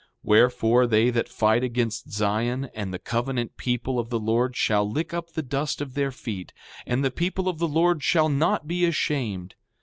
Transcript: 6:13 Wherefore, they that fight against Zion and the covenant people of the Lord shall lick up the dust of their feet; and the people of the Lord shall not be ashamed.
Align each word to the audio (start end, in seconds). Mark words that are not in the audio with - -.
6:13 0.01 0.07
Wherefore, 0.23 0.87
they 0.87 1.09
that 1.11 1.29
fight 1.29 1.63
against 1.63 2.11
Zion 2.11 2.71
and 2.73 2.91
the 2.91 2.97
covenant 2.97 3.55
people 3.55 3.99
of 3.99 4.09
the 4.09 4.17
Lord 4.19 4.55
shall 4.55 4.89
lick 4.89 5.13
up 5.13 5.33
the 5.33 5.43
dust 5.43 5.79
of 5.79 5.93
their 5.93 6.09
feet; 6.11 6.53
and 6.87 7.05
the 7.05 7.11
people 7.11 7.47
of 7.47 7.59
the 7.59 7.67
Lord 7.67 8.01
shall 8.01 8.27
not 8.27 8.65
be 8.67 8.83
ashamed. 8.85 9.53